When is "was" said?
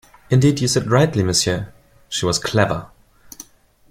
2.25-2.39